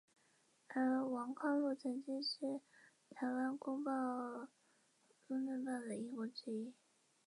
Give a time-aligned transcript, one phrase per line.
[0.69, 2.59] 而且王康陆曾经是
[3.11, 4.47] 台湾公论
[5.63, 6.73] 报的义工之一。